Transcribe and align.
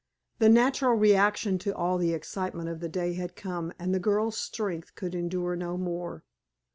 The 0.39 0.49
natural 0.49 0.95
reaction 0.95 1.59
to 1.59 1.75
all 1.75 1.99
the 1.99 2.13
excitement 2.15 2.69
of 2.69 2.79
the 2.79 2.89
day 2.89 3.13
had 3.13 3.35
come, 3.35 3.71
and 3.77 3.93
the 3.93 3.99
girl's 3.99 4.35
strength 4.35 4.95
could 4.95 5.13
endure 5.13 5.55
no 5.55 5.77
more. 5.77 6.23